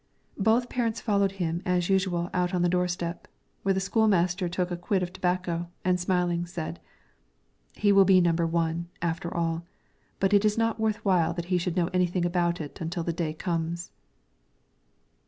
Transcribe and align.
Both 0.39 0.67
parents 0.67 0.99
followed 0.99 1.33
him 1.33 1.61
as 1.63 1.87
usual 1.87 2.31
out 2.33 2.55
on 2.55 2.63
the 2.63 2.67
door 2.69 2.87
step; 2.87 3.27
here 3.63 3.71
the 3.71 3.79
school 3.79 4.07
master 4.07 4.49
took 4.49 4.71
a 4.71 4.75
quid 4.75 5.03
of 5.03 5.13
tobacco, 5.13 5.67
and 5.85 5.99
smiling 5.99 6.47
said, 6.47 6.79
"He 7.75 7.91
will 7.91 8.03
be 8.03 8.19
number 8.19 8.47
one, 8.47 8.87
after 9.03 9.31
all; 9.31 9.63
but 10.19 10.33
it 10.33 10.43
is 10.43 10.57
not 10.57 10.79
worth 10.79 11.05
while 11.05 11.35
that 11.35 11.45
he 11.53 11.59
should 11.59 11.75
know 11.77 11.91
anything 11.93 12.25
about 12.25 12.59
it 12.59 12.81
until 12.81 13.03
the 13.03 13.13
day 13.13 13.31
comes." 13.35 13.91